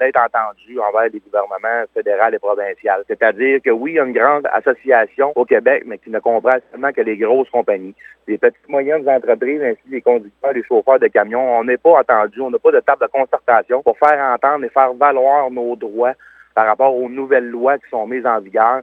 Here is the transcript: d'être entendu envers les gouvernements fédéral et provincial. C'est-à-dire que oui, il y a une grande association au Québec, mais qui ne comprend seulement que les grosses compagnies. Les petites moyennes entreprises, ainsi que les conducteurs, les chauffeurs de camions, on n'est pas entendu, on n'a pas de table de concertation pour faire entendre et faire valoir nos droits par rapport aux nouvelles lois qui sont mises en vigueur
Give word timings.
d'être 0.00 0.18
entendu 0.18 0.80
envers 0.80 1.10
les 1.12 1.20
gouvernements 1.20 1.84
fédéral 1.94 2.34
et 2.34 2.38
provincial. 2.38 3.04
C'est-à-dire 3.06 3.60
que 3.62 3.70
oui, 3.70 3.92
il 3.92 3.94
y 3.94 4.00
a 4.00 4.04
une 4.04 4.12
grande 4.12 4.48
association 4.52 5.32
au 5.36 5.44
Québec, 5.44 5.84
mais 5.86 5.98
qui 5.98 6.10
ne 6.10 6.18
comprend 6.18 6.56
seulement 6.70 6.92
que 6.92 7.02
les 7.02 7.16
grosses 7.16 7.50
compagnies. 7.50 7.94
Les 8.26 8.38
petites 8.38 8.68
moyennes 8.68 9.08
entreprises, 9.08 9.62
ainsi 9.62 9.80
que 9.86 9.90
les 9.90 10.02
conducteurs, 10.02 10.52
les 10.52 10.64
chauffeurs 10.64 10.98
de 10.98 11.08
camions, 11.08 11.58
on 11.58 11.64
n'est 11.64 11.76
pas 11.76 12.00
entendu, 12.00 12.40
on 12.40 12.50
n'a 12.50 12.58
pas 12.58 12.72
de 12.72 12.80
table 12.80 13.02
de 13.02 13.08
concertation 13.08 13.82
pour 13.82 13.98
faire 13.98 14.18
entendre 14.34 14.64
et 14.64 14.70
faire 14.70 14.94
valoir 14.94 15.50
nos 15.50 15.76
droits 15.76 16.14
par 16.54 16.66
rapport 16.66 16.94
aux 16.94 17.08
nouvelles 17.08 17.48
lois 17.48 17.78
qui 17.78 17.88
sont 17.90 18.06
mises 18.06 18.26
en 18.26 18.40
vigueur 18.40 18.80